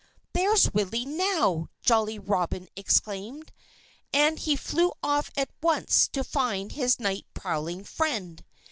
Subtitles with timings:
[0.33, 3.51] "There's Willie now!" Jolly Robin exclaimed.
[4.11, 8.43] And he flew off at once to find his night prowling friend.